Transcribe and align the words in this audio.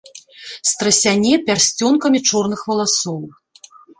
Страсяне 0.69 1.33
пярсцёнкамі 1.49 2.19
чорных 2.31 2.65
валасоў. 2.73 3.21